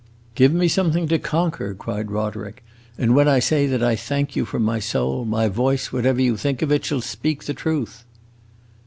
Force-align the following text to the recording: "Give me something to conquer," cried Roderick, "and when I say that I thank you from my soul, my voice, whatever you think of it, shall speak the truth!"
"Give 0.33 0.51
me 0.51 0.67
something 0.67 1.07
to 1.09 1.19
conquer," 1.19 1.75
cried 1.75 2.09
Roderick, 2.09 2.63
"and 2.97 3.13
when 3.13 3.27
I 3.27 3.37
say 3.37 3.67
that 3.67 3.83
I 3.83 3.95
thank 3.95 4.35
you 4.35 4.45
from 4.45 4.63
my 4.63 4.79
soul, 4.79 5.25
my 5.25 5.47
voice, 5.47 5.93
whatever 5.93 6.19
you 6.23 6.35
think 6.37 6.63
of 6.63 6.71
it, 6.71 6.83
shall 6.85 7.01
speak 7.01 7.43
the 7.43 7.53
truth!" 7.53 8.03